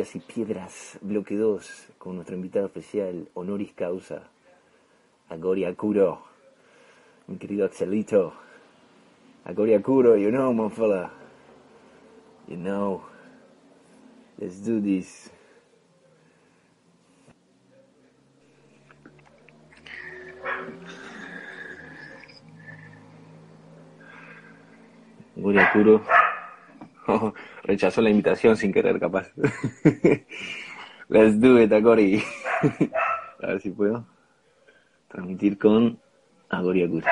[0.00, 4.22] Y Piedras, bloque 2, con nuestro invitado especial, honoris causa,
[5.28, 6.22] Agoria Kuro,
[7.26, 8.32] mi querido Axelito.
[9.44, 11.10] Agoria Kuro, you know, my fella.
[12.48, 13.02] You know.
[14.38, 15.30] Let's do this.
[25.36, 26.19] Agoria Kuro.
[27.64, 29.28] Rechazó la invitación sin querer, capaz.
[31.08, 32.22] Let's do it, Agori.
[33.42, 34.04] A ver si puedo
[35.08, 35.98] transmitir con
[36.50, 37.06] Agoria Kuro.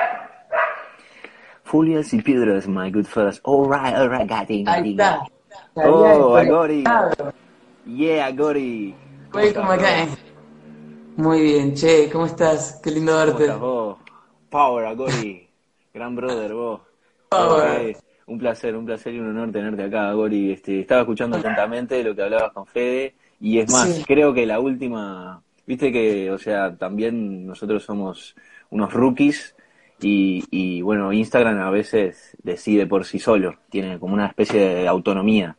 [1.63, 3.41] Folias y piedras, my good fellas.
[3.43, 5.25] All right, all right, got it, got Ahí it, got está.
[5.25, 5.33] it.
[5.75, 6.83] Oh, Agori.
[7.85, 8.95] Yeah, Agori.
[9.31, 10.07] ¿cómo acá?
[11.17, 12.79] Muy bien, che, ¿cómo estás?
[12.81, 13.43] Qué lindo ¿Cómo verte.
[13.43, 13.97] estás vos?
[14.49, 15.49] Power, Agori.
[15.93, 16.81] Gran brother, vos.
[17.29, 17.97] Power.
[18.29, 20.51] Un placer, un placer y un honor tenerte acá, Agori.
[20.51, 23.15] Este, estaba escuchando atentamente lo que hablabas con Fede.
[23.41, 24.03] Y es más, Sí.
[24.05, 25.41] creo que la última.
[25.65, 28.35] Viste que, o sea, también nosotros somos
[28.69, 29.55] unos rookies.
[30.01, 33.55] Y, y bueno, Instagram a veces decide por sí solo.
[33.69, 35.57] Tiene como una especie de autonomía.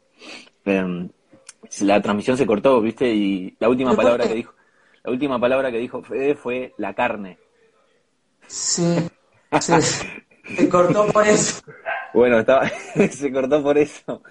[0.64, 1.09] Em,
[1.80, 3.12] la transmisión se cortó, ¿viste?
[3.12, 4.54] Y la última ¿Pero por palabra que dijo,
[5.03, 7.36] la última palabra que dijo Fede fue la carne.
[8.47, 8.97] Sí,
[9.60, 9.72] sí.
[10.56, 11.62] Se cortó por eso.
[12.15, 12.69] Bueno, estaba,
[13.10, 14.22] se cortó por eso.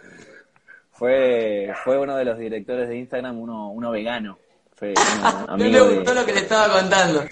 [0.91, 4.37] Fue, fue uno de los directores de Instagram, uno, uno vegano.
[4.75, 7.23] Fue uno No le de, gustó lo que le estaba contando.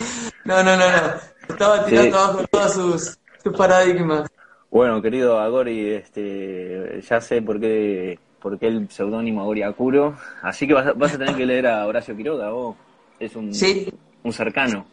[0.46, 1.14] No, no, no, no.
[1.50, 2.24] Estaba tirando Sí.
[2.24, 4.30] abajo todos sus, sus paradigmas.
[4.70, 10.16] Bueno, querido Agori, este, ya sé por qué, por qué el seudónimo Agori Akuro.
[10.42, 12.76] Así que vas a, vas a tener que leer a Horacio Quiroga, vos.
[13.20, 13.92] Es un, Sí.
[14.24, 14.86] un cercano.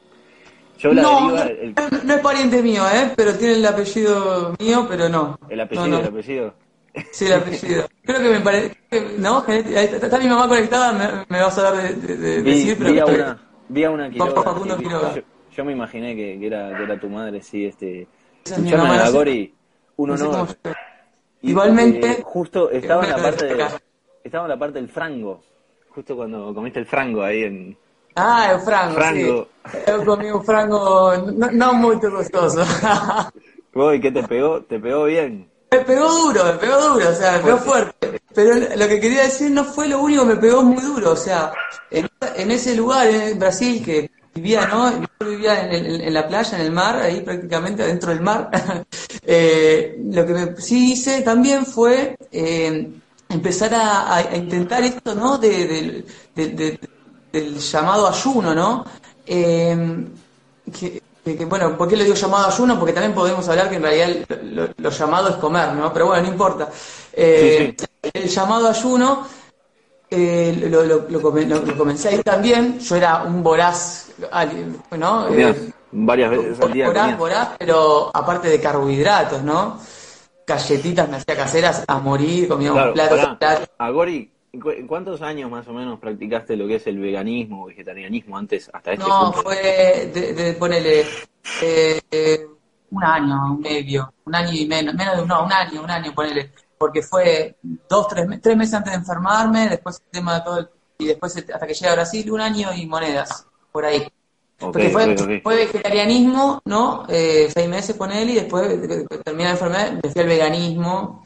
[0.78, 1.74] Yo la No, no, deriva, el,
[2.06, 3.12] no es pariente mío, ¿eh?
[3.16, 5.38] Pero tiene el apellido mío, pero no.
[5.48, 6.54] el apellido, No, el apellido.
[7.12, 7.86] Sí, el apellido.
[8.04, 8.76] Creo que me parece.
[9.18, 9.44] ¿No?
[9.46, 12.92] Está, mi mamá conectada, me, me vas a dar de, de- de- Vi, decir, pero.
[12.92, 14.42] vi a una, vi a una Quiroga.
[14.42, 14.80] Facundo.
[14.80, 15.22] Yo,
[15.56, 18.06] yo me imaginé que, que era, que era tu madre, sí, este.
[18.44, 19.54] Esa es sé- Agori,
[19.96, 20.48] un sé honor.
[21.42, 23.66] Igualmente- eh, justo estaba en la Bueno, parte de,
[24.22, 25.42] estaba en la parte del frango.
[25.90, 27.76] Justo cuando comiste el frango ahí en
[28.16, 29.48] Ah, el frango, Frango.
[29.64, 30.04] sí.
[30.04, 32.64] Comí un frango no, no muy costoso.
[33.74, 34.62] Vos, ¿y qué te pegó?
[34.62, 35.48] ¿Te pegó bien?
[35.72, 38.20] me pegó duro, me pegó duro, o sea, me pegó fuerte.
[38.32, 41.52] Pero lo que quería decir no fue lo único, me pegó muy duro, o sea,
[41.90, 44.90] en, en ese lugar, en Brasil, que vivía, ¿no?
[45.20, 48.50] Yo vivía en, el- en la playa, en el mar, ahí prácticamente adentro del mar.
[49.26, 52.90] Eh, lo que me, sí hice también fue eh,
[53.30, 55.38] empezar a, intentar esto, ¿no?
[55.38, 56.04] De, del-
[56.34, 56.80] de- de-
[57.34, 58.84] del llamado ayuno, ¿no?
[59.26, 60.06] Eh,
[60.72, 62.78] que, que- bueno, ¿por qué le digo llamado ayuno?
[62.78, 65.92] Porque también podemos hablar que en realidad lo, lo- lo llamado es comer, ¿no?
[65.92, 66.68] Pero bueno, no importa.
[67.12, 67.74] Eh,
[68.12, 69.26] El llamado ayuno
[70.10, 72.78] eh, lo, lo- lo come- lo- lo comencé ahí también.
[72.78, 74.10] Yo era un voraz,
[74.96, 75.26] ¿no?
[75.26, 76.86] Comías Eh, varias veces al día.
[76.86, 79.80] voraz, voraz, pero aparte de carbohidratos, ¿no?
[80.46, 83.38] Galletitas me hacía caseras a morir, comía un Claro, plato pará.
[83.38, 83.72] plato.
[84.60, 88.70] ¿Cu- ¿cuántos años más o menos practicaste lo que es el veganismo o vegetarianismo antes,
[88.72, 89.42] hasta este No, punto?
[89.42, 91.04] fue de, de ponele
[91.62, 92.46] eh, eh,
[92.90, 95.90] un año, un medio, un año y menos, menos de un, no, un año, un
[95.90, 97.56] año, ponele, porque fue
[97.88, 100.68] dos, tres, tres meses antes de enfermarme, después el tema de todo el-
[100.98, 104.06] y después hasta que llegué a Brasil, un año y monedas, por ahí.
[104.56, 105.14] Porque fue,
[105.56, 107.04] vegetarianismo, ¿no?
[107.08, 110.28] Eh, seis meses ponele y después de- de- de- terminé la enfermedad, me fui al
[110.28, 111.23] veganismo.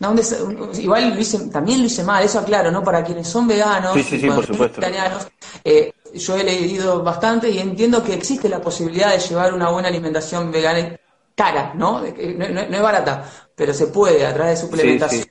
[0.00, 2.84] No, un des- un- igual lo hice, también lo hice mal, eso aclaro, ¿no?
[2.84, 4.80] Para quienes son veganos, Sí, sí, sí, por supuesto.
[4.80, 5.26] vegetarianos,
[5.64, 9.88] eh, yo he leído bastante y entiendo que existe la posibilidad de llevar una buena
[9.88, 10.96] alimentación vegana
[11.34, 12.00] cara, ¿no?
[12.00, 13.24] No, no- no es barata,
[13.54, 15.26] pero se puede a través de suplementación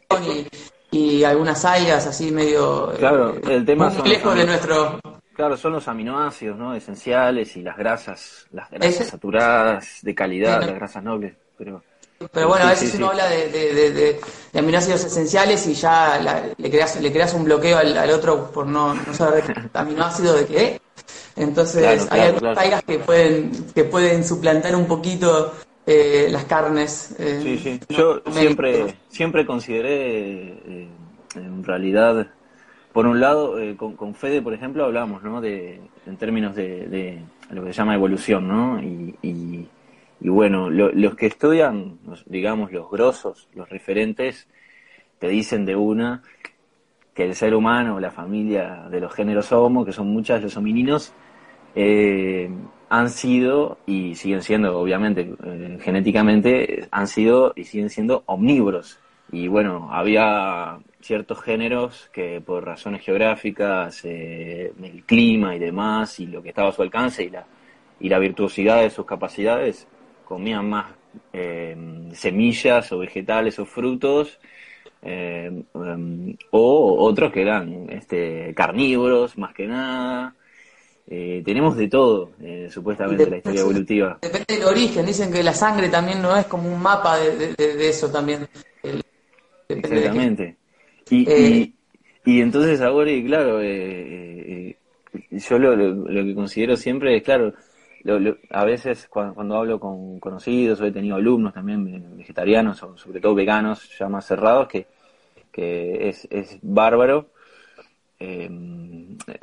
[0.92, 5.00] Y, y algunas algas así medio eh, Claro, el tema son lejos de nuestro
[5.34, 6.74] Claro, son los aminoácidos, ¿no?
[6.74, 11.36] Esenciales y las grasas, las grasas saturadas, de calidad, las grasas nobles.
[11.58, 11.84] Pero
[12.32, 13.12] Pero bueno, Sí, a veces sí, uno sí.
[13.12, 14.20] habla de, de, de, de-
[14.54, 18.52] de aminoácidos esenciales y ya la- le, creas, le creas un bloqueo al, al otro
[18.52, 19.44] por no, no saber
[19.74, 20.82] aminoácido de qué.
[21.36, 22.82] Entonces Claro, hay claro, algunas claro.
[22.88, 25.54] que pueden, que pueden suplantar un poquito
[25.86, 27.16] eh, las carnes.
[27.20, 27.80] eh, sí, sí.
[27.90, 30.88] Yo no siempre, siempre consideré, eh,
[31.36, 32.28] en realidad,
[32.94, 35.42] por un lado, eh, con, con Fede, por ejemplo, hablamos, ¿no?
[35.42, 37.22] De, en términos de, de
[37.52, 38.82] lo que se llama evolución, ¿no?
[38.82, 39.68] Y, y,
[40.20, 44.48] y bueno, lo- los que estudian, digamos, los grosos, los referentes,
[45.20, 46.24] te dicen de una
[47.14, 51.14] que el ser humano, la familia de los géneros Homo, que son muchas, los homininos,
[51.76, 52.50] eh,
[52.90, 59.00] han sido y siguen siendo, obviamente, eh, genéticamente, han sido y siguen siendo omnívoros.
[59.32, 66.28] Y bueno, había ciertos géneros que por razones geográficas, eh, el clima y demás, y
[66.28, 67.46] lo que estaba a su alcance y la,
[68.00, 69.88] y la virtuosidad de sus capacidades,
[70.28, 70.88] comían más
[71.34, 71.76] eh,
[72.14, 74.40] semillas o vegetales o frutos,
[75.02, 80.36] eh, um, o otros que eran este, carnívoros más que nada.
[81.10, 84.20] Eh, tenemos de todo, eh, supuestamente, en la historia evolutiva.
[84.22, 87.90] Depende del origen, dicen que la sangre también no es como un mapa de, de,
[87.90, 88.46] eso también.
[89.70, 90.58] Exactamente.
[91.10, 91.74] Y, y,
[92.26, 97.54] y, entonces ahora, y claro, yo lo, lo, que considero siempre es, claro,
[98.50, 103.36] a veces cuando, hablo con conocidos o he tenido alumnos también vegetarianos o sobre todo
[103.36, 104.88] veganos ya más cerrados, que,
[105.52, 107.30] que es, es bárbaro.
[108.20, 108.50] Eh,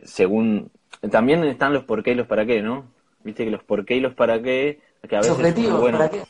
[0.03, 0.71] según
[1.11, 2.87] también están los por qué y los para qué, ¿no?
[3.23, 5.37] Viste que los por qué y los para qué, que a veces
[5.71, 6.23] bueno, ¿para qué?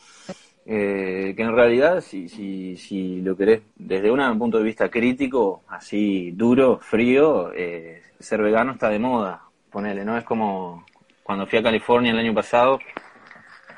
[0.67, 5.61] Eh, que en realidad si, si, si lo querés desde un punto de vista crítico,
[5.67, 10.17] así duro, frío, eh, ser vegano está de moda, ponele, ¿no?
[10.17, 10.83] Es como
[11.25, 12.77] cuando fui a California el año pasado,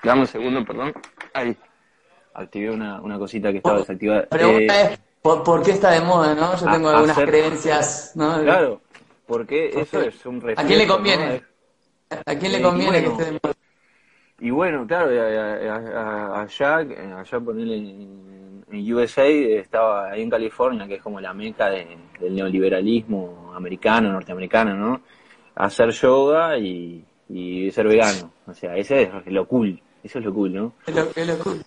[0.03, 0.93] dame un segundo, perdón,
[1.33, 1.55] ahí,
[2.33, 4.25] activé una, una cosita que estaba desactivada.
[4.25, 6.57] Pregunta eh, es, ¿por, qué está de moda, no?
[6.57, 8.43] Yo tengo algunas creencias, ¿no?
[8.43, 8.81] Claro,
[9.25, 11.41] porque eso es un reflejo, ¿A quién le conviene?
[12.25, 13.53] ¿A quién le conviene que esté de moda?
[14.39, 21.01] Y bueno, claro, allá, allá ponerle en, en, USA, estaba ahí en California, que es
[21.01, 25.01] como la meca del neoliberalismo americano, norteamericano, ¿no?
[25.55, 28.31] Hacer yoga y, y ser vegano.
[28.45, 29.81] O sea, ese es lo cool.
[30.03, 30.73] Eso es lo cool, ¿no?
[30.85, 31.61] Es lo, es lo cool.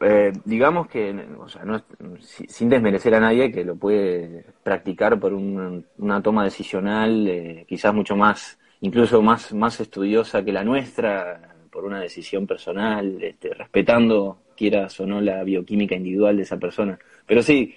[0.00, 1.82] Eh, digamos que, o sea, no,
[2.20, 8.14] sin desmerecer a nadie que lo puede practicar por una toma decisional, eh, quizás mucho
[8.14, 14.98] más, incluso más, más estudiosa que la nuestra, por una decisión personal, este, respetando, quieras
[15.00, 16.98] o no, la bioquímica individual de esa persona.
[17.26, 17.74] Pero sí,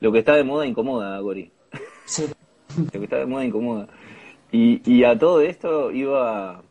[0.00, 1.50] lo que está de moda incomoda, Gori.
[2.04, 2.26] Sí.
[2.76, 3.88] lo que está de moda incomoda.
[4.52, 6.62] Y, y a todo esto iba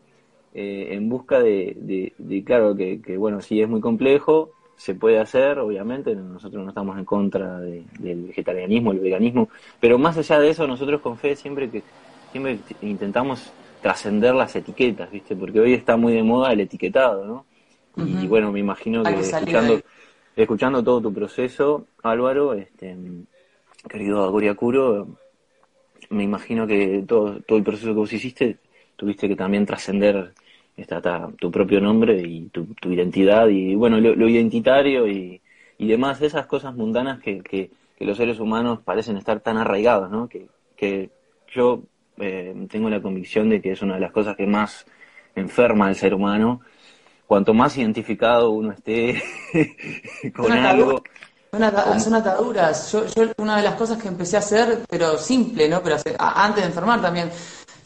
[0.53, 5.19] eh, en busca de, de, claro, que, que, bueno, sí es muy complejo, se puede
[5.19, 10.49] hacer, obviamente, nosotros no estamos en contra del vegetarianismo, el veganismo, pero más allá de
[10.49, 11.83] eso, nosotros con fe siempre que
[12.31, 15.35] siempre intentamos trascender las etiquetas, ¿viste?
[15.35, 17.45] Porque hoy está muy de moda el etiquetado, ¿no?
[17.97, 19.81] Y bueno, me imagino que, escuchando,
[20.35, 22.95] escuchando todo tu proceso, Álvaro, este,
[23.89, 25.07] querido Agoriacuro,
[26.11, 28.57] me imagino que todo, todo el proceso que vos hiciste
[28.95, 30.33] tuviste que también trascender
[31.39, 35.41] tu propio nombre y tu, identidad y bueno, lo, identitario y,
[35.77, 40.27] y, demás, esas cosas mundanas que, que, los seres humanos parecen estar tan arraigados, ¿no?
[40.27, 41.11] Que, que
[41.53, 41.83] yo
[42.17, 44.87] eh, tengo la convicción de que es una de las cosas que más
[45.35, 46.61] enferma al ser humano.
[47.27, 49.21] Cuanto más identificado uno esté
[50.35, 51.03] con algo,
[51.51, 52.91] son ataduras.
[52.93, 55.81] Yo, yo, una de las cosas que empecé a hacer, pero simple, ¿no?
[55.83, 57.29] Pero antes de enfermar también.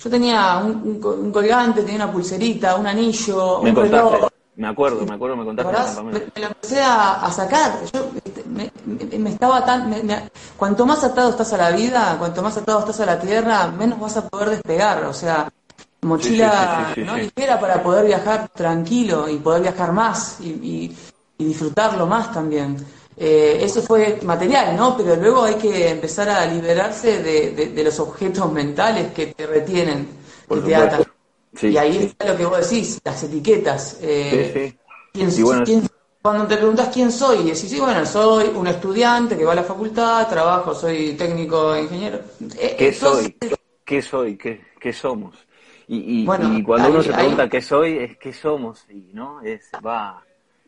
[0.04, 1.00] Yo tenía un,
[1.32, 4.28] colgante, tenía una pulserita, un anillo, me un reloj.
[4.56, 6.04] Me acuerdo, me acuerdo, me contaste.
[6.04, 7.80] Me, me, lo empecé a, sacar.
[7.92, 9.92] Yo este, me, estaba tan.
[10.56, 14.00] cuanto más atado estás a la vida, cuanto más atado estás a la tierra, menos
[14.00, 15.06] vas a poder despegar.
[15.06, 15.52] O sea,
[16.04, 20.96] mochila no ligera para poder viajar tranquilo y poder viajar más y,
[21.38, 22.78] y disfrutarlo más también.
[23.18, 24.98] Eh, eso fue material, ¿no?
[24.98, 30.08] Pero luego hay que empezar a liberarse de, los objetos mentales que te retienen,
[30.50, 31.04] que te atan.
[31.62, 34.00] y ahí está lo que vos decís, las etiquetas.
[34.02, 34.76] Eh,
[36.22, 39.64] cuando te preguntas quién soy, decís, sí, bueno, soy un estudiante que va a la
[39.64, 42.20] facultad, trabajo, soy técnico ingeniero.
[42.58, 43.38] Eh, ¿Qué soy?
[43.86, 44.36] ¿Qué soy?
[44.36, 45.36] ¿Qué, somos?
[45.88, 50.25] Y, cuando uno se pregunta qué soy, es qué somos, y no, es, va,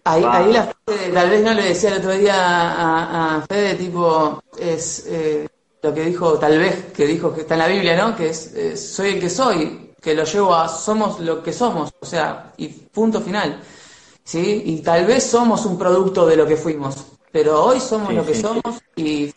[0.07, 0.73] Ahí, ahí la
[1.13, 5.47] tal vez no le decía el otro día a, Fede, tipo, es eh,
[5.81, 8.15] lo que dijo, tal vez, que dijo que está en la Biblia, ¿no?
[8.15, 12.05] Que es, soy el que soy, que lo llevo a somos lo que somos, o
[12.05, 13.59] sea, y punto final.
[14.23, 14.63] ¿Sí?
[14.65, 18.35] Y tal vez somos un producto de lo que fuimos, pero hoy somos lo que
[18.35, 19.31] somos Y,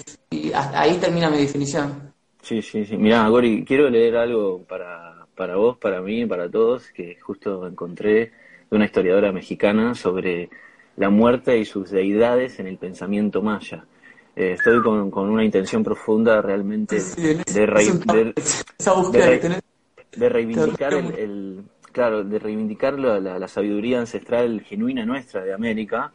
[0.54, 2.12] ahí termina mi definición.
[2.42, 2.96] Sí, sí, sí.
[2.96, 8.32] Mirá, Gori, quiero leer algo para, para vos, para mí, para todos, que justo encontré
[8.70, 10.48] de una historiadora mexicana sobre
[10.96, 13.84] la muerte y sus deidades en el pensamiento maya.
[14.36, 17.00] Eh, estoy con, una intención profunda realmente
[17.52, 17.66] de,
[20.28, 26.12] reivindicar el, claro, de reivindicar la, sabiduría ancestral genuina nuestra de América,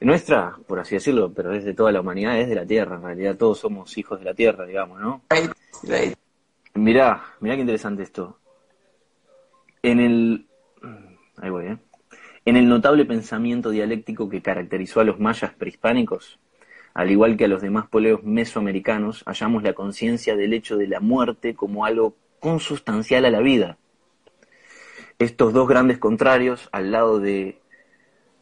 [0.00, 3.02] nuestra, por así decirlo, pero es de toda la humanidad, es de la Tierra, en
[3.02, 5.22] realidad todos somos hijos de la Tierra, digamos, ¿no?
[6.74, 8.38] Mirá, mirá qué interesante esto.
[9.82, 10.45] En el
[11.38, 11.78] ahí voy, ¿eh?
[12.44, 16.38] En el notable pensamiento dialéctico que caracterizó a los mayas prehispánicos,
[16.94, 21.00] al igual que a los demás poleos mesoamericanos, hallamos la conciencia del hecho de la
[21.00, 23.78] muerte como algo consustancial a la vida.
[25.18, 27.58] Estos dos grandes contrarios, al lado de,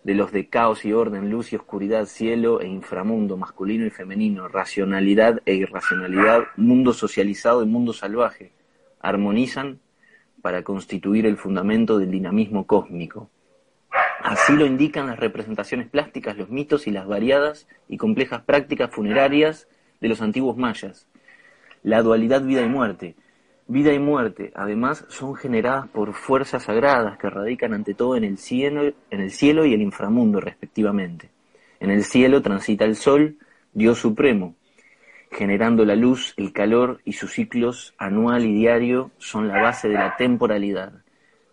[0.05, 4.49] de los de caos y orden, luz y oscuridad, cielo e inframundo, masculino y femenino,
[4.49, 8.53] racionalidad e irracionalidad, mundo socializado y mundo salvaje,
[9.01, 9.81] armonizan
[10.45, 13.31] para constituir el fundamento del dinamismo cósmico.
[14.21, 19.67] Así lo indican las representaciones plásticas, los mitos y las variadas y complejas prácticas funerarias
[20.03, 21.07] de los antiguos mayas.
[21.83, 23.15] La dualidad vida y muerte.
[23.69, 28.37] Vida y muerte, además, son generadas por fuerzas sagradas que radican ante todo en el
[28.37, 31.31] cielo, en el cielo y el inframundo, respectivamente.
[31.81, 33.39] En el cielo transita el sol,
[33.73, 34.57] Dios supremo,
[35.35, 39.95] generando la luz, el calor y sus ciclos anual y diario son la base de
[39.95, 40.93] la temporalidad.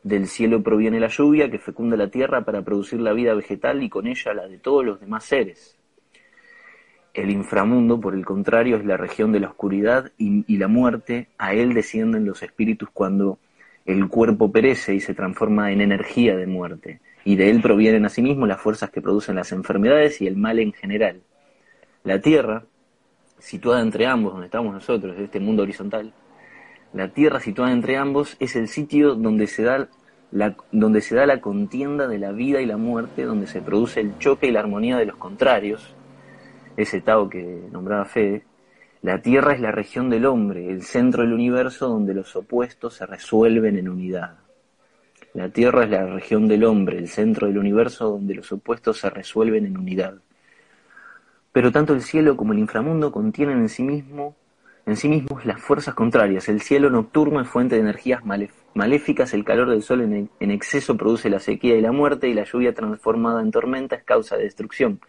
[0.04, 3.90] Del cielo proviene la lluvia que fecunda la tierra para producir la vida vegetal y
[3.90, 5.78] con ella la de todos los demás seres.
[7.14, 11.28] El inframundo, por el contrario, es la región de la oscuridad y, la muerte.
[11.38, 13.40] A él descienden los espíritus cuando
[13.86, 17.02] el cuerpo perece y se transforma en energía de muerte.
[17.26, 20.72] Y de él provienen asimismo las fuerzas que producen las enfermedades y el mal en
[20.72, 21.22] general.
[22.04, 22.64] La tierra,
[23.42, 26.14] situada entre ambos, donde estamos nosotros, este mundo horizontal,
[26.94, 29.90] la tierra situada entre ambos es el sitio donde se da
[30.32, 34.00] la, donde se da la contienda de la vida y la muerte, donde se produce
[34.00, 35.96] el choque y la armonía de los contrarios,
[36.78, 38.44] ese Tao que nombraba Fede,
[39.02, 43.06] la Tierra es la región del hombre, el centro del universo donde los opuestos se
[43.06, 44.38] resuelven en unidad.
[45.34, 49.10] La Tierra es la región del hombre, el centro del universo donde los opuestos se
[49.10, 50.16] resuelven en unidad.
[51.52, 54.36] Pero tanto el cielo como el inframundo contienen en sí mismo
[54.86, 56.50] en sí mismos las fuerzas contrarias.
[56.50, 58.22] El cielo nocturno es fuente de energías
[58.74, 62.44] maléficas, el calor del sol en, exceso produce la sequía y la muerte, y la
[62.44, 65.00] lluvia transformada en tormenta es causa de destrucción.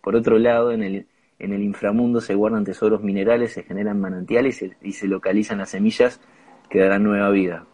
[0.00, 1.06] Por otro lado, en el,
[1.38, 6.20] en el inframundo se guardan tesoros minerales, se generan manantiales y se, localizan las semillas
[6.68, 7.66] que darán nueva vida.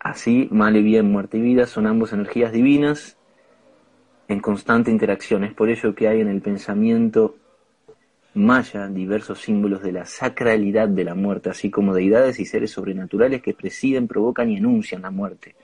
[0.00, 3.16] Así, mal y bien, muerte y vida son ambos energías divinas
[4.28, 5.44] en constante interacción.
[5.44, 7.36] Es por ello que hay en el pensamiento
[8.34, 13.42] maya diversos símbolos de la sacralidad de la muerte, así como deidades y seres sobrenaturales
[13.42, 15.54] que presiden, provocan y enuncian la muerte.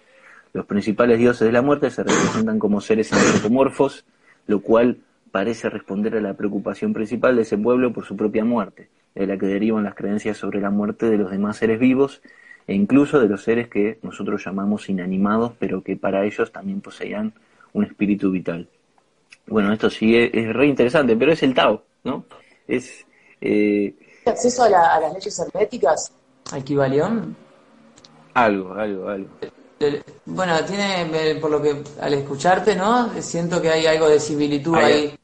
[0.53, 4.05] Los principales dioses de la muerte se representan como seres antropomorfos,
[4.47, 4.99] lo cual
[5.31, 9.37] parece responder a la preocupación principal de ese pueblo por su propia muerte, de la
[9.37, 12.23] que derivan las creencias sobre la muerte de los demás seres vivos
[12.67, 17.33] e incluso de los seres que nosotros llamamos inanimados, pero que para ellos también poseían
[17.73, 18.69] un espíritu vital.
[19.47, 22.25] Bueno, esto sí es, es re interesante, pero es el Tao, ¿no?
[22.71, 23.07] es...
[23.41, 23.95] Eh,
[24.27, 26.13] ¿Acceso a, las leyes herméticas?
[26.53, 27.37] ¿Al Kibalión?
[28.35, 29.31] Algo, algo, algo.
[30.27, 33.11] Bueno, tiene, por lo que al escucharte, ¿no?
[33.23, 35.19] Siento que hay algo de similitud ahí.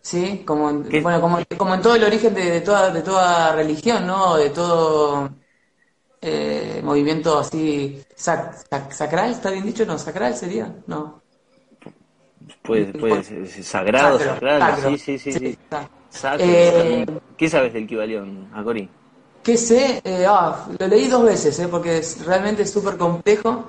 [0.00, 4.36] Sí, como, bueno, como, como, en todo el origen de, toda, de toda religión, ¿no?
[4.36, 5.28] De todo
[6.22, 9.84] eh, movimiento así sacral, ¿está bien dicho?
[9.84, 11.17] No, sacral sería, no.
[12.62, 15.58] Puede ser sagrado, sagrado, sí, sí, sí.
[16.38, 18.88] Eh, ¿Qué sabes del Kibalión, Agori?
[19.42, 20.00] ¿Qué sé?
[20.04, 23.64] Eh, ah, lo leí dos veces, eh, porque es realmente súper complejo,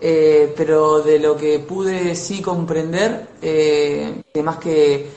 [0.00, 5.08] eh, pero de lo que pude sí comprender, eh, más que,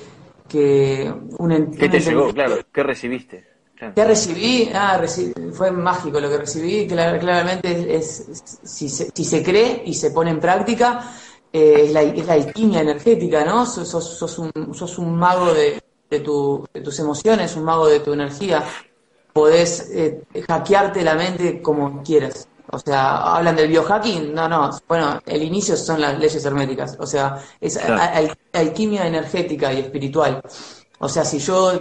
[0.48, 2.34] que un ¿Qué te llegó?
[2.34, 3.58] Claro, ¿qué recibiste?
[3.94, 4.70] ¿Qué recibí?
[4.74, 5.00] Ah,
[5.54, 10.32] fue mágico lo que recibí, claramente es, si, se, si se cree y se pone
[10.32, 11.04] en práctica,
[11.51, 13.66] es la, es, la, alquimia energética, ¿no?
[13.66, 18.00] Sos, sos, un, sos un mago de, de, tu, de tus emociones, un mago de
[18.00, 18.63] tu energía.
[19.34, 22.48] Podés eh, hackearte la mente como quieras.
[22.70, 24.34] O sea, hablan del biohacking.
[24.34, 24.72] No, no.
[24.88, 26.98] Bueno, el inicio son las leyes herméticas.
[27.00, 27.80] O sea, es
[28.54, 30.42] alquimia energética y espiritual.
[31.00, 31.74] O sea, si yo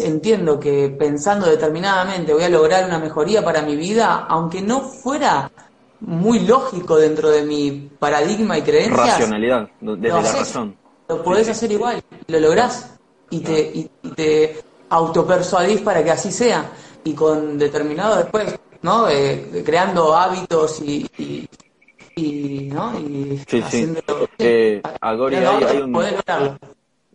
[0.00, 5.50] entiendo que pensando determinadamente voy a lograr una mejoría para mi vida, aunque no fuera
[6.06, 9.18] muy lógico dentro de mi paradigma y creencias.
[9.18, 10.76] Racionalidad, desde la razón.
[11.08, 12.96] Lo podés hacer igual, lo lográs
[13.30, 16.70] y te, y te autopersuadís para que así sea.
[17.04, 19.08] Y con determinado después, ¿no?
[19.08, 21.06] Eh, creando hábitos y,
[22.16, 22.98] y, ¿no?
[22.98, 23.94] Y sí, sí.
[24.38, 24.80] Eh,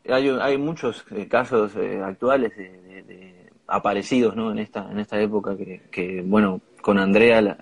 [0.07, 4.51] hay, hay, muchos eh, casos eh, actuales de, aparecidos, ¿no?
[4.51, 7.57] En esta, en esta época que, que bueno, con Andrea,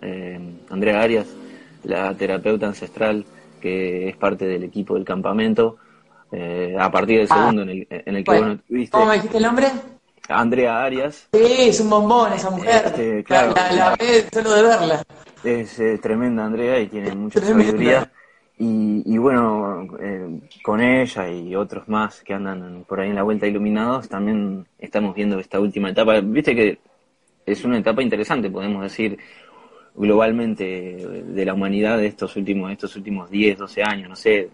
[0.70, 1.28] Andrea Arias,
[1.84, 3.26] la terapeuta ancestral
[3.60, 5.78] que es parte del equipo del campamento,
[6.32, 7.36] eh, a partir del ah.
[7.36, 9.68] segundo en el, en el que bueno, vos ¿Cómo me dijiste el nombre?
[10.30, 11.28] Andrea Arias.
[11.32, 12.84] Sí, es un bombón esa mujer.
[12.86, 13.98] Este, claro, la, la,
[14.32, 15.04] solo de verla.
[15.44, 18.12] Es eh, tremenda Andrea y tiene mucha sabiduría.
[18.60, 23.48] y, bueno, eh, con ella y otros más que andan por ahí en la vuelta
[23.48, 26.20] iluminados, también estamos viendo esta última etapa.
[26.20, 26.80] Viste que
[27.48, 29.18] es una etapa interesante, podemos decir,
[29.96, 30.64] globalmente
[31.26, 34.50] de la humanidad de estos últimos, estos últimos 10, 12 años, no sé,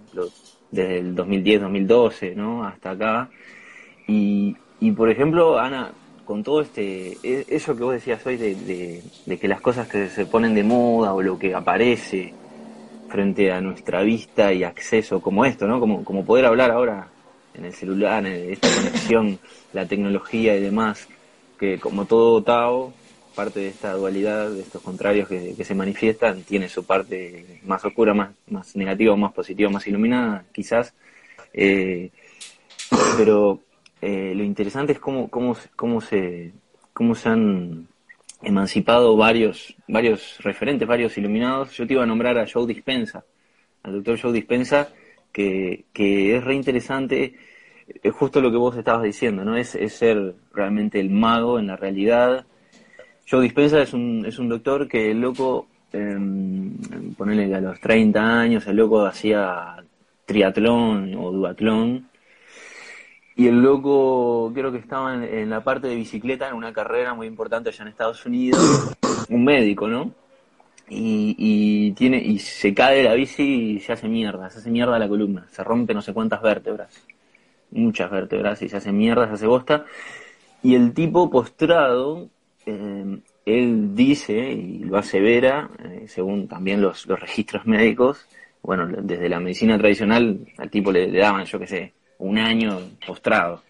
[0.71, 2.63] desde el 2010, 2012, ¿no?
[2.63, 3.29] Hasta acá.
[4.07, 5.91] Y, y por ejemplo, Ana,
[6.23, 10.07] con todo este, e, eso que vos decías hoy de, de que las cosas que
[10.07, 12.33] se ponen de moda o lo que aparece,
[13.13, 15.79] frente a nuestra vista y acceso como esto, ¿no?
[15.79, 17.07] Como, como poder hablar ahora
[17.53, 19.39] en el celular, en esta conexión,
[19.71, 21.07] la tecnología y demás,
[21.63, 22.93] que como todo Tao,
[23.35, 28.13] parte de esta dualidad, de estos contrarios que, se manifiestan, tiene su parte más oscura,
[28.13, 30.93] más, más negativa, más positiva, más iluminada, quizás.
[31.53, 32.11] Eh,
[33.17, 33.61] pero
[34.01, 36.51] eh, lo interesante es cómo, cómo, cómo, se,
[36.91, 37.87] cómo se han
[38.41, 41.71] emancipado varios, varios referentes, varios iluminados.
[41.77, 43.23] Yo te iba a nombrar a Joe Dispensa,
[43.83, 44.89] al doctor Joe Dispensa,
[45.31, 47.35] que, que es re interesante,
[47.87, 49.57] es justo lo que vos estabas diciendo, ¿no?
[49.57, 52.45] Es, es ser realmente el mago en la realidad.
[53.29, 56.17] Joe Dispensa es un, es un doctor que el loco, eh,
[57.17, 59.77] ponele a los 30 años, el loco hacía
[60.25, 62.07] triatlón o duatlón,
[63.35, 67.27] y el loco creo que estaba en, la parte de bicicleta en una carrera muy
[67.27, 68.95] importante allá en Estados Unidos,
[69.29, 70.11] un médico, ¿no?
[70.89, 74.99] Y, tiene y se cae de la bici y se hace mierda, se hace mierda
[74.99, 77.07] la columna, se rompe no sé cuántas vértebras,
[77.73, 79.85] muchas vértebras y se hace mierda, se hace bosta.
[80.61, 82.29] Y el tipo postrado,
[82.65, 88.27] eh, él dice y lo asevera, eh, según también los, los registros médicos,
[88.61, 93.61] bueno, desde la medicina tradicional al tipo le, daban, yo qué sé, un año postrado.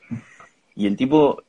[0.75, 1.41] Y el tipo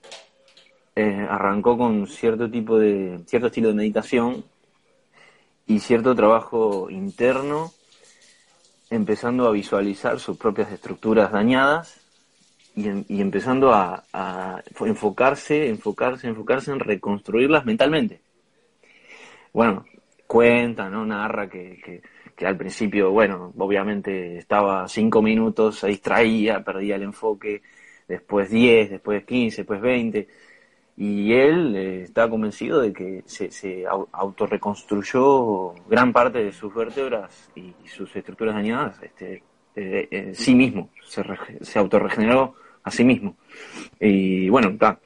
[0.97, 4.45] eh, arrancó con cierto tipo de, cierto estilo de meditación
[5.67, 7.71] y cierto trabajo interno,
[8.89, 12.04] empezando a visualizar sus propias estructuras dañadas
[12.75, 14.05] y, y empezando a,
[14.81, 18.21] enfocarse, enfocarse, enfocarse en reconstruirlas mentalmente.
[19.53, 19.85] Bueno,
[20.27, 21.07] cuenta, ¿no?
[21.07, 22.03] Narra que
[22.37, 27.63] que al principio, bueno, obviamente estaba cinco minutos, se distraía, perdía el enfoque,
[28.09, 30.29] después diez, después quince, después veinte,
[30.97, 37.51] y él eh, estaba convencido de que se, se autorreconstruyó gran parte de sus vértebras
[37.55, 39.43] y, sus estructuras dañadas este,
[39.77, 41.23] eh, eh, sí mismo, se,
[41.61, 43.37] se autorregeneró a sí mismo.
[43.99, 44.99] Y bueno, está,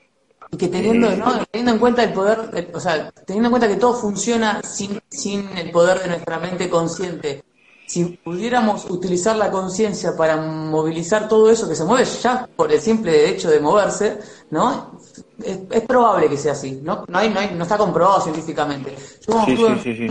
[0.50, 1.44] y que teniendo, ¿no?
[1.50, 5.56] teniendo en cuenta el poder, o sea, teniendo en cuenta que todo funciona sin, sin
[5.58, 7.44] el poder de nuestra mente consciente,
[7.86, 12.80] si pudiéramos utilizar la conciencia para movilizar todo eso que se mueve ya por el
[12.80, 14.18] simple hecho de moverse,
[14.50, 14.98] ¿no?
[15.42, 17.04] Es, probable que sea así, ¿no?
[17.08, 18.94] No, hay, no, hay, no está comprobado científicamente.
[19.26, 19.44] Yo
[19.82, 20.08] sí,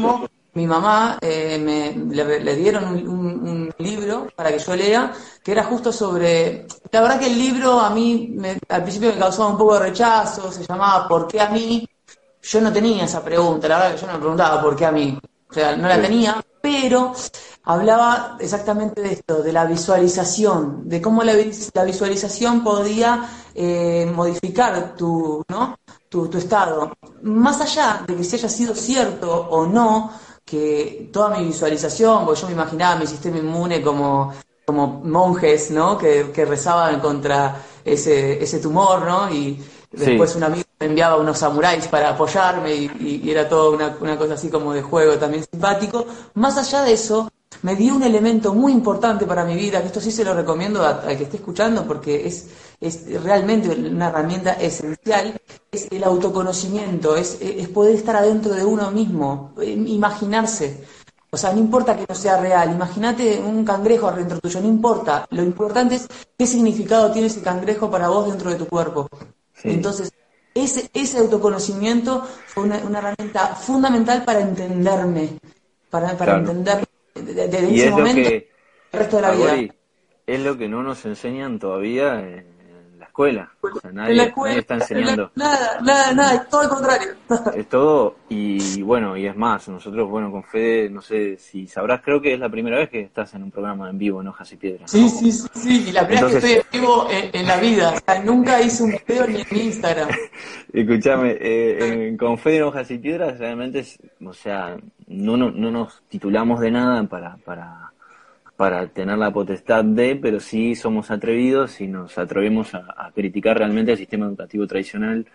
[0.57, 5.93] mi mamá eh, me, le, dieron un, libro para que yo lea, que era justo
[5.93, 6.65] sobre...
[6.91, 8.35] La verdad que el libro a mí
[8.69, 11.87] al principio me causaba un poco de rechazo, se llamaba ¿Por qué a mí?
[12.41, 14.91] Yo no tenía esa pregunta, la verdad que yo no me preguntaba ¿por qué a
[14.91, 15.19] mí?
[15.47, 17.13] O sea, no la tenía, pero
[17.65, 25.43] hablaba exactamente de esto, de la visualización, de cómo la, visualización podía eh, modificar tu,
[25.49, 25.77] ¿no?
[26.09, 26.93] Tu, tu estado.
[27.21, 30.11] Más allá de que se haya sido cierto o no,
[30.47, 34.33] que toda mi visualización, porque yo me imaginaba mi sistema inmune como,
[34.65, 35.97] como monjes, ¿no?
[35.97, 39.29] Que, que rezaban contra ese, ese tumor, ¿no?
[39.29, 43.97] Y después un amigo me enviaba unos samuráis para apoyarme y, y era todo una,
[43.99, 46.05] una, cosa así como de juego también simpático.
[46.35, 47.29] Más allá de eso,
[47.63, 50.81] me dio un elemento muy importante para mi vida, que esto sí se lo recomiendo
[50.85, 52.47] al que esté escuchando porque es,
[52.79, 55.39] es realmente una herramienta esencial,
[55.71, 60.83] es el autoconocimiento, es, es poder estar adentro de uno mismo, imaginarse.
[61.29, 65.27] O sea, no importa que no sea real, imagínate un cangrejo adentro tuyo, no importa.
[65.31, 69.09] Lo importante es qué significado tiene ese cangrejo para vos dentro de tu cuerpo.
[69.63, 70.13] Entonces,
[70.53, 75.37] ese, ese autoconocimiento fue una, herramienta fundamental para entenderme,
[75.89, 78.45] para, para entenderme desde ese momento el
[78.91, 79.73] resto de la vida.
[80.25, 82.56] Es lo que no nos enseñan todavía en
[83.17, 83.49] escuela.
[83.61, 85.31] O sea, nadie, está enseñando.
[85.33, 87.07] nada, nada, nada, es todo al contrario.
[87.57, 92.01] Es todo, y bueno, y es más, nosotros, bueno, con Fede, no sé si sabrás,
[92.03, 94.51] creo que es la primera vez que estás en un programa en vivo en Hojas
[94.51, 94.91] y Piedras.
[94.91, 97.93] Sí, sí, sí, sí, y la primera vez que estoy en vivo en, la vida.
[97.95, 100.09] O sea, nunca hice un video ni en Instagram.
[100.73, 104.77] Escúchame, eh, con Fede en Hojas y Piedras realmente, es, o sea,
[105.07, 107.86] no, no, no nos titulamos de nada para, para,
[108.57, 113.91] para tener la potestad de, pero sí somos atrevidos y nos atrevemos a, criticar realmente
[113.91, 115.27] el sistema educativo tradicional.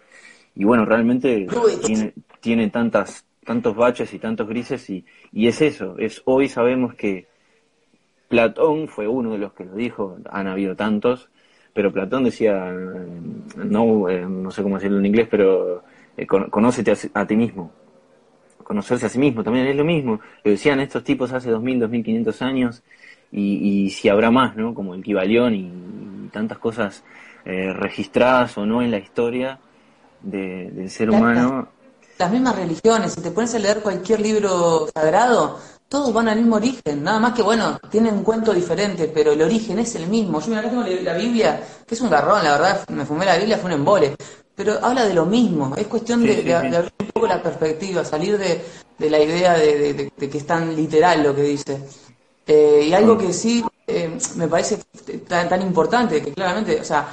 [0.56, 1.46] Y bueno, realmente
[1.86, 6.94] tiene, tiene tantas, tantos baches y tantos grises y, y es eso, es hoy sabemos
[6.94, 7.28] que
[8.28, 11.30] Platón fue uno de los que lo dijo, han habido tantos,
[11.74, 12.72] pero Platón decía,
[13.56, 15.84] no, no sé cómo decirlo en inglés, pero
[16.26, 17.72] conócete a, ti mismo.
[18.62, 20.20] Conocerse a sí mismo también es lo mismo.
[20.44, 22.82] Lo decían estos tipos hace 2000, 2500 años
[23.32, 24.74] y, y si habrá más, ¿no?
[24.74, 27.04] Como el Kibalión y, tantas cosas
[27.44, 29.58] registradas o no en la historia
[30.22, 31.68] del ser humano
[32.22, 36.56] las mismas religiones, si te pones a leer cualquier libro sagrado, todos van al mismo
[36.56, 40.40] origen, nada más que bueno, tienen un cuento diferente, pero el origen es el mismo.
[40.40, 43.58] Yo mira, tengo la Biblia, que es un garrón, la verdad, me fumé la Biblia,
[43.58, 44.14] fue un embole,
[44.54, 49.10] pero habla de lo mismo, es cuestión de, abrir un poco la perspectiva, salir de,
[49.10, 51.82] la idea de, que es tan literal lo que dice.
[52.46, 54.78] Eh, y algo que sí eh, me parece
[55.28, 57.08] tan, tan importante, que claramente, o sea,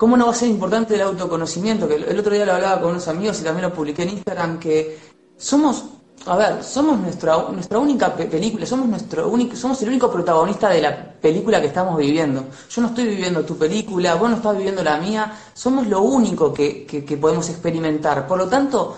[0.00, 1.86] ¿Cómo no va a ser importante el autoconocimiento?
[1.86, 4.58] Que el otro día lo hablaba con unos amigos y también lo publiqué en Instagram,
[4.58, 4.98] que
[5.36, 5.84] somos,
[6.24, 10.80] a ver, somos nuestra, nuestra única película, somos, nuestro único, somos el único protagonista de
[10.80, 12.46] la película que estamos viviendo.
[12.70, 16.50] Yo no estoy viviendo tu película, vos no estás viviendo la mía, somos lo único
[16.54, 18.26] que, que, podemos experimentar.
[18.26, 18.96] Por lo tanto,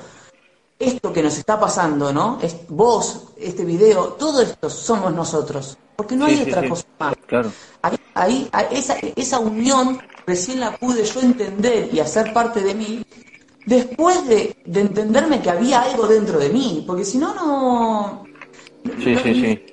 [0.79, 2.39] esto que nos está pasando, ¿no?
[2.43, 5.79] Es vos, este video, todo esto somos nosotros.
[5.97, 7.15] Porque no hay otra cosa más.
[7.27, 7.53] Claro.
[8.15, 13.05] Ahí, ahí, esa, esa unión recién la pude yo entender y hacer parte de mí
[13.67, 18.25] después de, entenderme que había algo dentro de mí, porque si no, no...
[18.99, 19.67] Sí, sí, sí.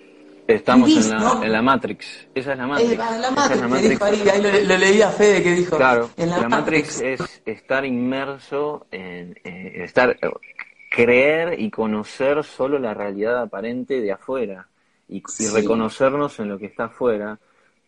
[0.47, 2.27] Estamos en, la, en, la, Matrix.
[2.33, 2.91] Esa es la Matrix.
[2.91, 3.31] Eh, la
[3.67, 5.77] Matrix, ahí, lo, leía a Fede que dijo.
[5.77, 10.17] Claro, en la, Matrix, es estar inmerso en estar
[10.89, 14.67] creer y conocer solo la realidad aparente de afuera
[15.07, 17.39] y, y reconocernos en lo que está afuera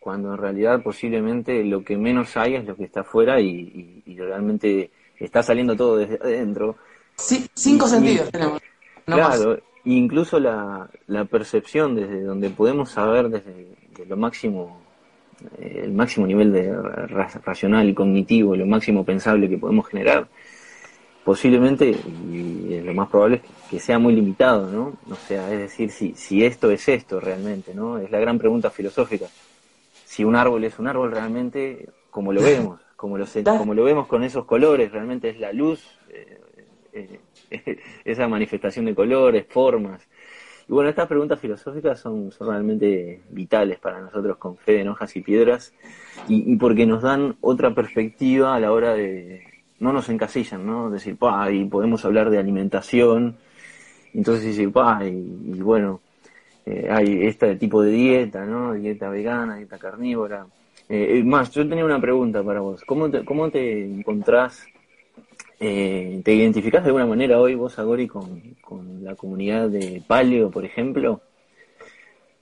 [0.02, 4.90] cuando en realidad posiblemente lo que menos hay es lo que está afuera y, realmente
[5.16, 6.76] está saliendo todo desde adentro.
[7.16, 8.60] Sí, cinco sentidos tenemos.
[9.04, 13.76] claro, incluso la, la, percepción desde donde podemos saber desde
[14.08, 14.82] lo máximo,
[15.58, 16.74] eh, el máximo nivel de
[17.44, 20.26] racional y cognitivo, lo máximo pensable que podemos generar,
[21.24, 24.96] posiblemente, y lo más probable es que sea muy limitado, ¿no?
[25.10, 27.98] O sea, es decir, si, si esto es esto realmente, ¿no?
[27.98, 29.26] Es la gran pregunta filosófica
[30.12, 33.24] si un árbol es un árbol realmente como lo vemos, como lo,
[33.56, 36.38] como lo vemos con esos colores, realmente es la luz, eh,
[36.92, 40.06] eh, esa manifestación de colores, formas.
[40.68, 45.16] Y bueno, estas preguntas filosóficas son, son realmente vitales para nosotros con fe en hojas
[45.16, 45.72] y piedras
[46.28, 49.42] y, porque nos dan otra perspectiva a la hora de,
[49.82, 50.90] no nos encasillan, ¿no?
[50.90, 53.36] Decir, pa, y podemos hablar de alimentación,
[54.14, 56.00] entonces decir, pa, y bueno,
[56.64, 58.74] eh, hay este tipo de dieta, ¿no?
[58.74, 60.46] Dieta vegana, dieta carnívora.
[60.88, 62.84] Eh, más, yo tenía una pregunta para vos.
[62.84, 64.64] ¿Cómo te, cómo te encontrás,
[65.58, 70.48] eh, te identificás de alguna manera hoy vos, Agori, con, con la comunidad de paleo,
[70.50, 71.20] por ejemplo?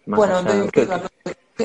[0.04, 0.42] bueno,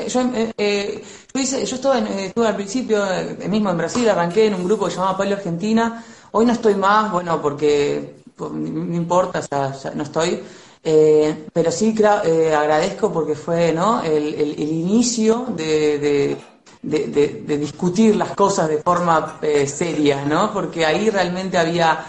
[0.07, 0.21] yo,
[0.57, 1.03] eh,
[1.33, 3.03] yo, hice, estuve, al principio,
[3.49, 6.03] mismo en Brasil, arranqué en un grupo que se llamaba Paleo Argentina.
[6.31, 10.41] Hoy no estoy más, bueno, porque no importa, sea, no estoy.
[10.87, 14.03] Eh, pero sí eh, agradezco porque fue ¿no?
[14.03, 16.37] el, el, inicio de,
[16.83, 20.53] de, discutir las cosas de forma eh, seria, ¿no?
[20.53, 22.05] porque ahí realmente había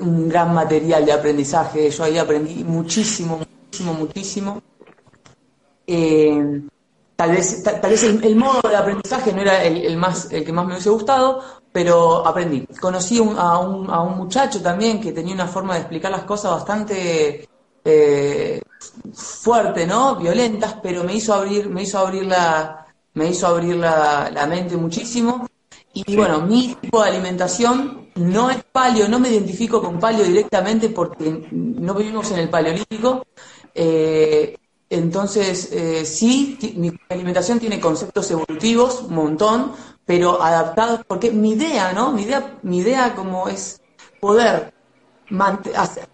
[0.00, 1.90] un gran material de aprendizaje.
[1.90, 4.62] Yo ahí aprendí muchísimo, muchísimo, muchísimo.
[7.18, 10.64] Tal vez, tal, vez el, modo de aprendizaje no era el, más, el que más
[10.64, 12.64] me hubiese gustado, pero aprendí.
[12.80, 16.52] Conocí a, un, a un muchacho también que tenía una forma de explicar las cosas
[16.52, 17.48] bastante
[17.84, 18.62] eh,
[19.12, 20.14] fuerte, ¿no?
[20.14, 25.48] Violentas, pero me hizo abrir, me hizo abrir la, me hizo abrir la, mente muchísimo.
[25.94, 30.90] Y bueno, mi tipo de alimentación no es palio, no me identifico con palio directamente
[30.90, 33.26] porque no vivimos en el paleolítico.
[33.74, 34.56] Eh,
[34.90, 39.72] entonces, eh, sí, mi alimentación tiene conceptos evolutivos, un montón,
[40.06, 42.12] pero adaptados, porque mi idea, ¿no?
[42.12, 43.80] Mi idea, mi idea como es
[44.20, 44.72] poder
[45.76, 46.08] hacer,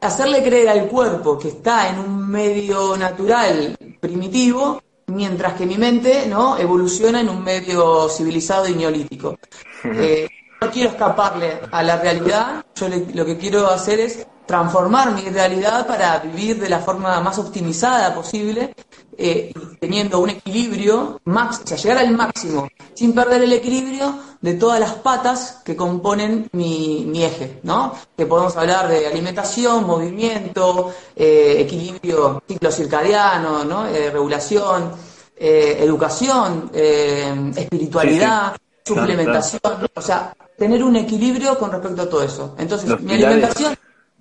[0.00, 6.26] hacerle creer al cuerpo que está en un medio natural primitivo, mientras que mi mente
[6.26, 9.38] no evoluciona en un medio civilizado y neolítico.
[9.84, 10.28] Eh,
[10.60, 15.86] no quiero escaparle a la realidad, yo lo que quiero hacer es transformar mi realidad
[15.86, 18.74] para vivir de la forma más optimizada posible,
[19.18, 24.54] eh, teniendo un equilibrio, max, o sea, llegar al máximo, sin perder el equilibrio de
[24.54, 27.94] todas las patas que componen mi, eje, ¿no?
[28.16, 33.86] Que podemos hablar de alimentación, movimiento, eh, equilibrio ciclo circadiano, ¿no?
[33.88, 34.92] Eh, regulación,
[35.38, 39.60] educación, espiritualidad, suplementación,
[39.94, 42.54] o sea, tener un equilibrio con respecto a todo eso.
[42.58, 43.76] Entonces, mi alimentación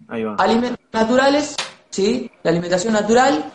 [0.08, 1.56] Alimentos naturales,
[1.90, 2.30] ¿sí?
[2.44, 3.52] La alimentación natural,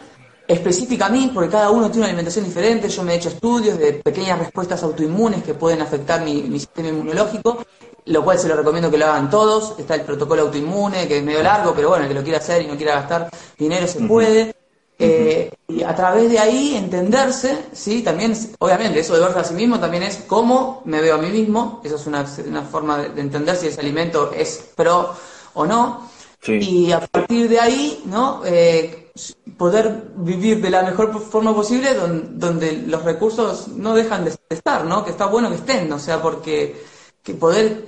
[0.46, 2.88] específica a mí, porque cada uno tiene una alimentación diferente.
[2.88, 7.64] Yo me he hecho estudios de pequeñas respuestas autoinmunes que pueden afectar mi, sistema inmunológico,
[8.06, 9.78] lo cual se lo recomiendo que lo hagan todos.
[9.78, 12.62] Está el protocolo autoinmune, que es medio largo, pero bueno, el que lo quiera hacer
[12.62, 14.54] y no quiera gastar dinero se puede.
[15.02, 18.02] Eh, y a través de ahí entenderse, ¿sí?
[18.02, 21.30] También, obviamente, eso de verse a sí mismo también es cómo me veo a mí
[21.30, 21.80] mismo.
[21.82, 22.26] Eso es una,
[22.64, 25.14] forma de, entender si ese alimento es pro
[25.54, 26.10] o no.
[26.46, 28.42] Y a partir de ahí, ¿no?
[28.44, 29.12] Eh,
[29.56, 35.02] poder vivir de la mejor forma posible donde, los recursos no dejan de estar, ¿no?
[35.04, 36.84] Que está bueno que estén, o sea, porque
[37.22, 37.86] que poder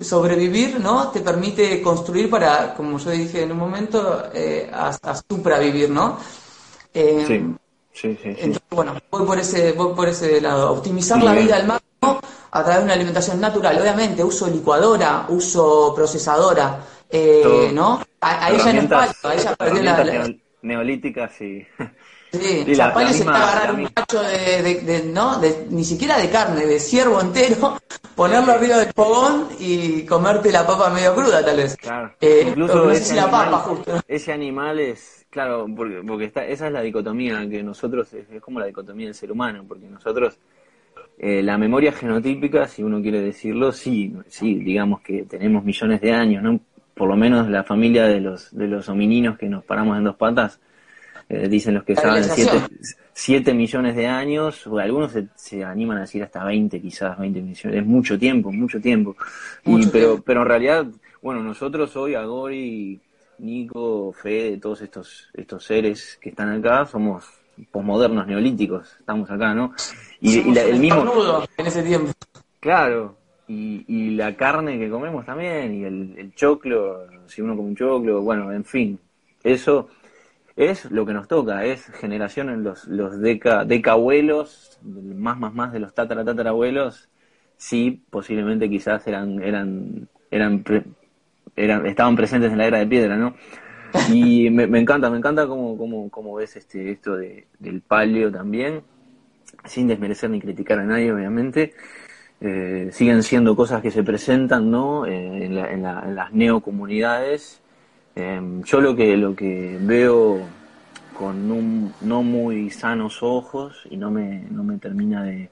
[0.00, 1.08] sobrevivir, ¿no?
[1.08, 6.18] Te permite construir para, como yo dije en un momento, eh, a, a supravivir, ¿no?
[6.94, 7.54] Eh, sí.
[7.92, 10.72] Sí, sí, Entonces, bueno, voy por ese, voy por ese lado.
[10.72, 13.78] Optimizar la vida al máximo a través de una alimentación natural.
[13.78, 18.00] Obviamente, uso licuadora, uso procesadora, eh, ¿no?
[18.20, 21.66] Ahí ya no fallo, ahí ya perdió la, Neolíticas y...
[22.32, 25.38] Sí, y la, se está agarrar un cacho de, ¿no?
[25.38, 27.80] De, ni siquiera de carne, de ciervo entero,
[28.14, 31.76] ponerlo arriba del fogón y comerte la papa medio cruda, tal vez.
[31.76, 32.14] Claro.
[32.20, 34.00] Eh, Incluso ese, la papa, justo.
[34.06, 38.58] ese animal es Claro, porque, porque está, esa es la dicotomía que nosotros, es, como
[38.58, 40.36] la dicotomía del ser humano, porque nosotros,
[41.18, 46.12] eh, la memoria genotípica, si uno quiere decirlo, sí, sí, digamos que tenemos millones de
[46.12, 46.58] años, ¿no?
[46.94, 50.16] Por lo menos la familia de los, de los homininos que nos paramos en dos
[50.16, 50.58] patas,
[51.28, 52.24] eh, dicen los que saben,
[53.12, 57.80] siete, millones de años, o algunos se, animan a decir hasta 20 quizás, 20 millones,
[57.80, 59.14] es mucho tiempo, mucho tiempo.
[59.64, 60.86] y, pero, pero en realidad,
[61.22, 63.00] bueno, nosotros hoy, Agori,
[63.40, 67.24] Nico, Fede, todos estos, estos seres que están acá, somos
[67.70, 69.74] posmodernos, neolíticos, estamos acá, ¿no?
[70.20, 71.44] Y, el mismo...
[71.56, 72.12] En ese tiempo.
[72.58, 73.16] Claro,
[73.48, 78.22] y, y la carne que comemos también, y el, choclo, si uno come un choclo,
[78.22, 78.98] bueno, en fin,
[79.42, 79.88] eso
[80.56, 85.72] es lo que nos toca, es generación en los, los deca, decabuelos, más más más
[85.72, 87.08] de los tatara tatarabuelos,
[87.56, 90.62] sí, posiblemente quizás eran, eran, eran
[91.64, 93.34] estaban presentes en la era de piedra, ¿no?
[94.12, 98.82] Y me, encanta, me encanta cómo, cómo, cómo ves este, esto de, del palio también,
[99.64, 101.74] sin desmerecer ni criticar a nadie, obviamente.
[102.40, 105.04] Eh, siguen siendo cosas que se presentan, ¿no?
[105.04, 107.60] Eh, en, la, en, las neocomunidades.
[108.14, 110.40] Em, yo lo que, lo que veo
[111.18, 115.50] con un, no muy sanos ojos y no me, no me termina de,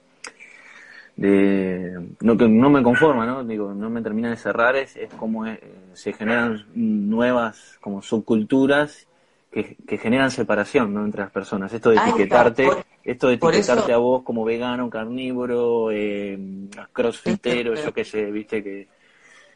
[1.19, 5.13] de no que no me conforma no digo no me termina de cerrar es, es
[5.15, 5.59] como eh,
[5.91, 9.05] se generan nuevas como subculturas
[9.51, 11.03] que, que generan separación ¿no?
[11.03, 11.73] entre las personas.
[11.73, 12.69] Esto de etiquetarte
[13.03, 16.39] esto de etiquetarte a vos como vegano carnívoro eh,
[16.93, 18.87] crossfitero yo qué sé viste que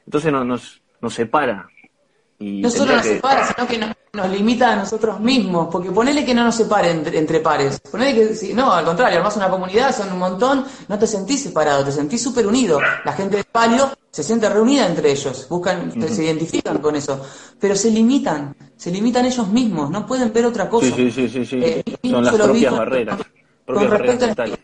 [0.06, 1.70] entonces no, nos nos separa.
[2.40, 6.44] No solo nos separa, sino que nos, limita a nosotros mismos, porque ponele que no
[6.44, 10.20] nos separe entre, pares, ponele que, si, no, al contrario, armás una comunidad, son un
[10.20, 12.80] montón, no te sentís separado, te sentís súper unido.
[13.04, 17.26] La gente de palio se siente reunida entre ellos, buscan, se identifican con eso,
[17.60, 20.96] pero se limitan, se limitan ellos mismos, no pueden ver otra cosa.
[20.96, 23.20] Sí, sí, sí, sí, eh, son las propias barreras,
[23.66, 24.60] propias barreras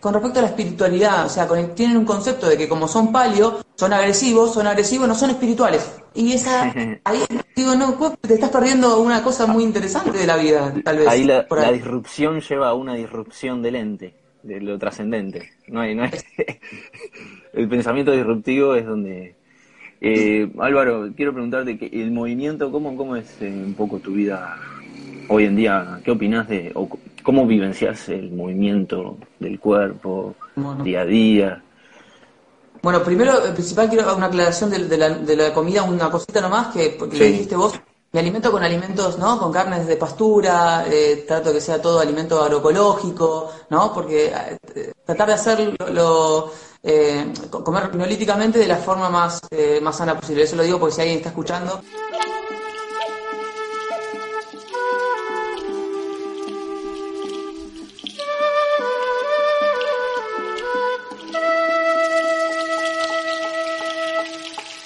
[0.00, 3.58] con respecto a la espiritualidad, o sea, tienen un concepto de que como son palio,
[3.74, 5.90] son agresivos, son agresivos, no son espirituales.
[6.18, 7.20] Y esa, ahí
[7.54, 11.06] digo, no, te estás perdiendo una cosa muy interesante de la vida, tal vez.
[11.06, 15.50] Ahí la, disrupción lleva a una disrupción del ente, de lo trascendente.
[15.68, 16.10] No hay, no hay.
[17.52, 19.36] el pensamiento disruptivo es donde...
[20.00, 24.56] Eh, Álvaro, quiero preguntarte, que el movimiento, ¿cómo, cómo es eh, un poco tu vida
[25.28, 26.00] hoy en día?
[26.04, 26.74] ¿Qué opinas de,
[27.22, 30.34] ¿Cómo vivencias el movimiento del cuerpo
[30.82, 31.62] día a día?
[32.82, 36.72] Bueno, primero, en principal quiero una aclaración de, la, de la, comida, una cosita nomás,
[36.72, 37.74] que porque le dijiste vos,
[38.12, 39.38] me alimento con alimentos, ¿no?
[39.38, 43.92] Con carnes de pastura, eh, trato que sea todo alimento agroecológico, ¿no?
[43.92, 44.32] Porque
[44.74, 49.40] eh, tratar de hacerlo, eh, comer neolíticamente de la forma más,
[49.82, 50.44] más sana posible.
[50.44, 51.82] Eso lo digo porque si alguien está escuchando